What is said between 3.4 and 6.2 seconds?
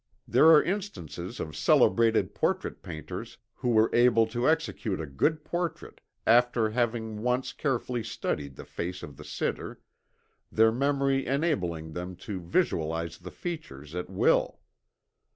who were able to execute a good portrait